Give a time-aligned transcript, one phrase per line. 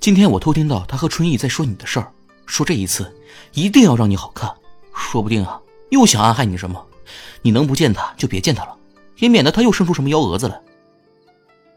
[0.00, 2.12] 今天我偷听到他和春意在说你的事儿，
[2.46, 3.12] 说这一次
[3.52, 4.52] 一定要让你好看，
[4.94, 5.60] 说不定啊
[5.90, 6.84] 又想暗害你什么。
[7.42, 8.76] 你能不见他就别见他了，
[9.18, 10.60] 也免得他又生出什么幺蛾子来。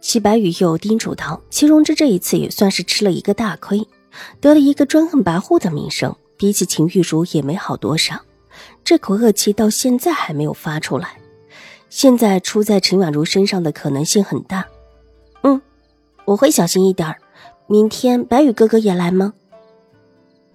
[0.01, 3.87] 齐白羽又叮嘱道：“齐荣之这一次也算是吃了一个大亏，
[4.39, 8.19] 得了一个专横跋扈的名声，比起秦玉茹也没好多少。
[8.83, 11.17] 这口恶气到现在还没有发出来，
[11.89, 14.65] 现在出在陈婉如身上的可能性很大。
[15.43, 15.61] 嗯，
[16.25, 17.17] 我会小心一点儿。”
[17.67, 19.33] 明天白羽哥哥也来吗？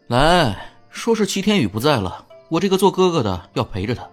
[0.09, 4.07] 来说是齐天宇不在了，我这个做哥哥的要陪着他。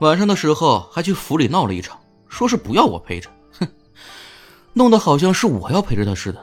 [0.00, 3.66] 晚上的时候还去府里闹了一场，说是不要我陪着，哼，
[4.74, 6.40] 弄得好像是我要陪着他似的。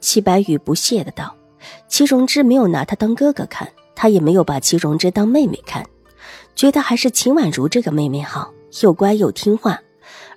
[0.00, 1.34] 齐白羽不屑的道
[1.86, 5.86] ：“齐荣之没有拿他当哥哥看，他也没有把齐荣之当妹妹看，
[6.56, 9.80] 觉得还是秦婉如这个妹妹好，又乖又听话，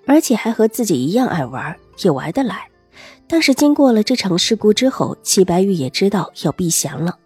[0.06, 2.68] 而且还和自己一样爱玩，也玩得来。”
[3.32, 7.18] 但是经过了这场事故之后，齐白玉也知道要避嫌了。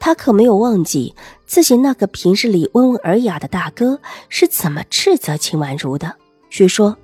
[0.00, 4.00] 他可没有忘记自己那个平日里温文尔雅的大哥
[4.30, 6.16] 是怎么斥责秦婉如的。
[6.48, 6.96] 据说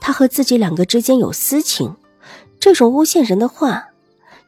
[0.00, 1.94] 他和自己两个之间有私情，
[2.58, 3.90] 这种诬陷人的话，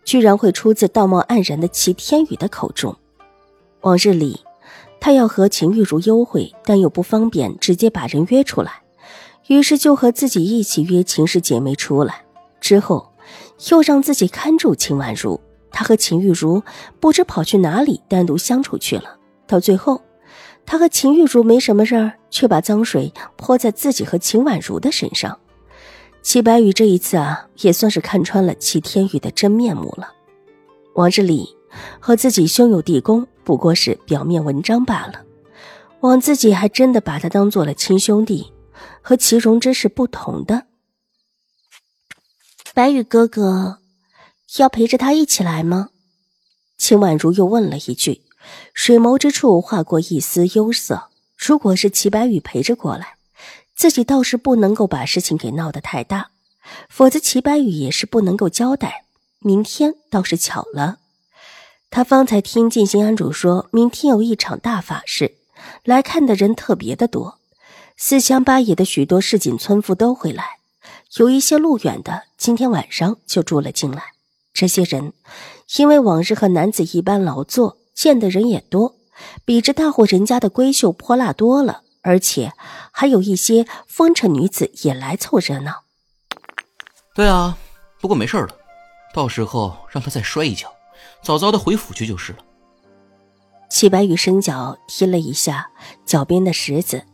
[0.05, 2.97] 居然会出自道貌岸然的齐天宇的口中。
[3.83, 4.41] 往日里，
[4.99, 8.83] 他要和秦玉茹幽会，但又不方便直接把人约出来，
[9.47, 12.25] 于是就和自己一起约秦氏姐妹出来。
[12.61, 13.14] 之后。
[13.71, 16.63] 又让自己看住秦婉如，他和秦玉茹
[17.01, 19.17] 不知跑去哪里单独相处去了。
[19.47, 20.01] 到最后，
[20.67, 25.39] 他和秦玉茹没什么事儿，却把脏水泼在自己和秦婉如的身上。
[26.23, 30.09] 齐白羽这一次啊，也算是看穿了齐天宇的真面目了。
[30.95, 31.47] 王志礼
[32.01, 35.21] 和自己兄友弟恭不过是表面文章罢了，
[36.01, 38.51] 枉自己还真的把他当做了亲兄弟，
[39.03, 40.67] 和齐荣之是不同的。
[42.75, 43.79] 白羽哥哥，
[44.59, 45.91] 要陪着他一起来吗？
[46.77, 48.23] 秦婉如又问了一句，
[48.73, 51.05] 水眸之处划过一丝忧色。
[51.39, 53.15] 如果是齐白羽陪着过来，
[53.77, 56.31] 自己倒是不能够把事情给闹得太大，
[56.89, 59.05] 否则齐白羽也是不能够交代。
[59.39, 60.99] 明天倒是巧了，
[61.91, 65.37] 他方才听静心安主说，明天有一场大法事，
[65.85, 67.39] 来看的人特别的多，
[67.97, 70.59] 四乡八野的许多市井村妇都会来。
[71.17, 74.03] 有一些路远的，今天晚上就住了进来。
[74.53, 75.13] 这些人
[75.77, 78.97] 因为往日和男子一般劳作，见的人也多，
[79.45, 81.83] 比这大户人家的闺秀泼辣多了。
[82.03, 82.53] 而且
[82.93, 85.85] 还有一些风尘女子也来凑热闹。
[87.15, 87.57] 对啊，
[88.01, 88.49] 不过没事了，
[89.15, 90.71] 到时候让他再摔一跤，
[91.23, 92.41] 早早的回府去就是了。
[93.71, 95.71] 齐白羽伸脚踢了一下
[96.05, 97.05] 脚边的石子，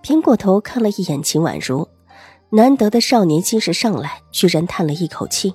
[0.00, 1.88] 偏过头看了一眼秦婉如。
[2.50, 5.54] 难得的少年心事上来，居然叹了一口气。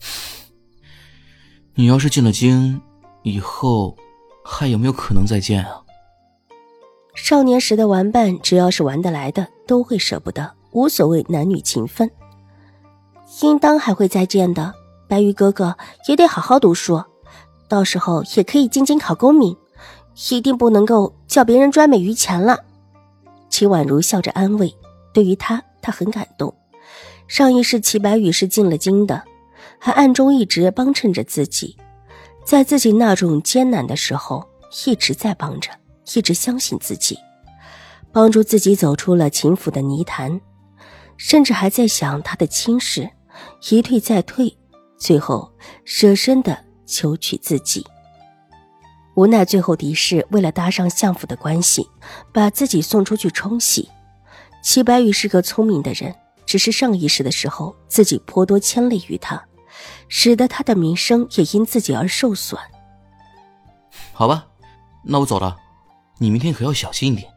[1.74, 2.80] 你要是进了京，
[3.22, 3.96] 以后
[4.44, 5.80] 还有没有可能再见啊？
[7.14, 12.10] 少年时的玩伴，只要是玩得来的，都会舍不得，无所谓男女情分。
[13.42, 14.74] 应当还会再见的。
[15.06, 15.76] 白玉哥哥
[16.08, 17.02] 也得好好读书，
[17.68, 19.56] 到时候也可以进京考功名，
[20.30, 22.58] 一定不能够叫别人专美于前了。
[23.48, 24.74] 齐婉如笑着安慰。
[25.14, 26.54] 对于他，他很感动。
[27.26, 29.22] 上一世齐白羽是进了京的，
[29.78, 31.74] 还暗中一直帮衬着自己，
[32.44, 34.46] 在自己那种艰难的时候，
[34.86, 35.70] 一直在帮着，
[36.14, 37.16] 一直相信自己，
[38.12, 40.38] 帮助自己走出了秦府的泥潭，
[41.16, 43.08] 甚至还在想他的亲事，
[43.70, 44.54] 一退再退，
[44.98, 45.50] 最后
[45.84, 47.86] 舍身的求娶自己。
[49.16, 51.88] 无奈最后狄氏为了搭上相府的关系，
[52.32, 53.88] 把自己送出去冲喜。
[54.64, 56.12] 齐白羽是个聪明的人，
[56.46, 59.44] 只是上一世的时候自己颇多牵累于他，
[60.08, 62.58] 使得他的名声也因自己而受损。
[64.14, 64.46] 好吧，
[65.04, 65.54] 那我走了，
[66.18, 67.30] 你明天可要小心一点，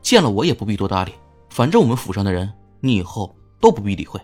[0.00, 1.12] 见了我也不必多搭理，
[1.50, 4.18] 反正我们府上的人，你以后都不必理会。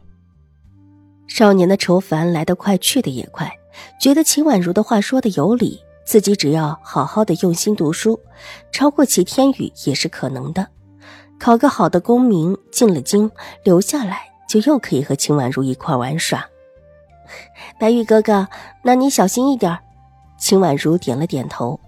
[1.29, 3.53] 少年的愁烦来得快，去得也快，
[4.01, 8.19] 觉得秦婉如的话说的有理，自己只要好好的用心读书，
[8.73, 10.67] 超过齐天宇也是可能的。
[11.39, 13.31] 考个好的功名，进了京，
[13.65, 16.45] 留下来就又可以和秦婉如一块玩耍。
[17.79, 18.49] 白玉哥哥，
[18.83, 19.79] 那你小心一点。
[20.39, 21.79] 秦婉如点了点头。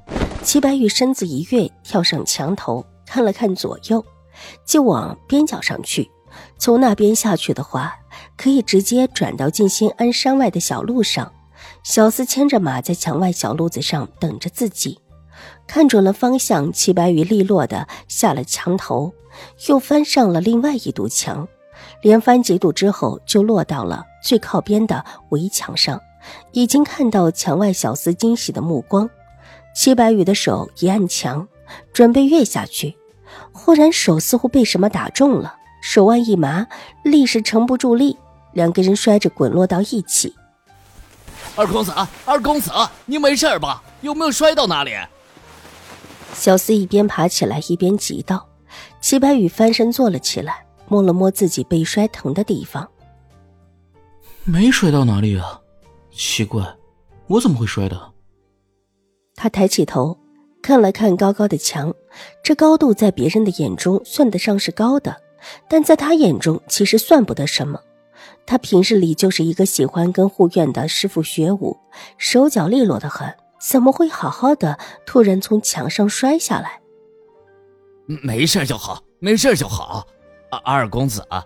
[0.42, 4.04] 齐白玉身子一跃，跳上墙头，看了看左右，
[4.64, 6.10] 就往边角上去。
[6.58, 7.94] 从那边下去的话，
[8.36, 11.32] 可以直接转到静心庵山外的小路上。
[11.82, 14.98] 小厮牵着马在墙外小路子上等着自己。
[15.70, 19.14] 看准了方向，齐白羽利落的下了墙头，
[19.68, 21.46] 又翻上了另外一堵墙，
[22.02, 26.00] 连翻几堵之后，就落到了最靠边的围墙上。
[26.50, 29.08] 已经看到墙外小厮惊喜的目光，
[29.72, 31.46] 齐白羽的手一按墙，
[31.92, 32.96] 准备跃下去，
[33.52, 36.66] 忽然手似乎被什么打中了，手腕一麻，
[37.04, 38.18] 立时撑不住力，
[38.54, 40.34] 两个人摔着滚落到一起。
[41.54, 41.92] 二公子，
[42.24, 42.72] 二公子，
[43.06, 43.80] 你没事吧？
[44.00, 44.90] 有没有摔到哪里？
[46.34, 48.46] 小厮一边爬起来一边急道。
[49.00, 52.88] 齐白羽翻身坐了起来，摸了摸自己被摔疼的地方，
[54.44, 55.60] 没摔到哪里啊。
[56.12, 56.64] 奇怪，
[57.26, 58.12] 我怎么会摔的？
[59.34, 60.16] 他抬起头，
[60.62, 61.92] 看了看高高的墙，
[62.42, 65.16] 这高度在别人的眼中算得上是高的，
[65.68, 67.80] 但在他眼中其实算不得什么。
[68.46, 71.76] 他平日里就是一个喜欢跟护院的师傅学武，
[72.18, 76.80] 手脚利落的很，怎么会好好的突然从墙上摔下来？
[78.22, 80.06] 没事就好，没事就好。
[80.64, 81.44] 二公子啊，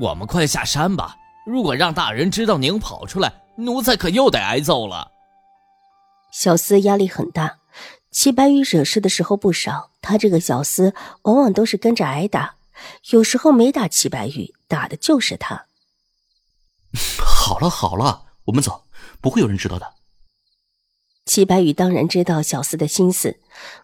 [0.00, 1.14] 我们快下山吧。
[1.44, 5.10] 如果让大人知道您跑出来，奴才可又得挨揍了。
[6.30, 7.58] 小厮压力很大，
[8.10, 12.56] 齐白羽惹事的时候不少，他这个小厮往往都是跟着挨打，
[13.10, 15.66] 有时候没打齐白羽，打的就是他。
[17.18, 18.84] 好了好了，我们走，
[19.20, 19.97] 不会有人知道的。
[21.28, 23.36] 齐白羽当然知道小厮的心思，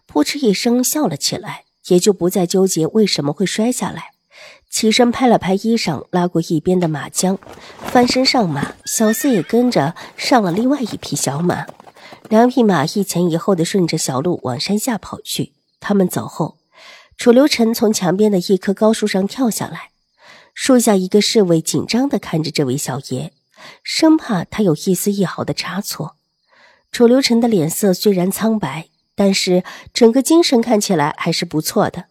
[0.07, 4.13] 扑哧一声笑了起来，也就不再纠结为什么会摔下来。
[4.67, 7.37] 起身拍了拍衣裳，拉过一边的马缰，
[7.85, 8.73] 翻身上马。
[8.85, 11.67] 小厮也跟着上了另外一匹小马，
[12.29, 15.53] 两匹马一前一后的顺着小路往山下跑去。
[15.79, 16.57] 他们走后，
[17.15, 19.91] 楚留臣从墙边的一棵高树上跳下来，
[20.55, 23.31] 树下一个侍卫紧张的看着这位小爷，
[23.83, 26.15] 生怕他有一丝一毫的差错。
[26.95, 32.05] 楚留臣的脸色虽然苍白，但是整个精神看起来还是不错的，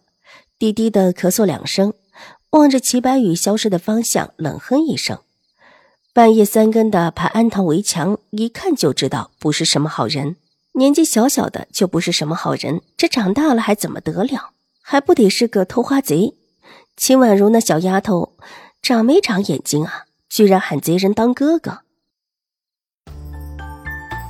[0.59, 1.95] 低低的咳嗽两声。
[2.51, 5.17] 望着齐白羽消失的方向，冷哼一声。
[6.13, 10.35] 半夜三更的爬安堂围墙，一看就知道不是什么好人。
[10.73, 14.51] 年纪小小的就不是什么好人，这长大了还怎么得了？
[14.83, 16.35] 还不得是个偷花贼？
[16.95, 18.33] 秦婉如那小丫头，
[18.83, 20.05] 长没长眼睛啊？
[20.29, 21.79] 居然喊贼人当哥哥！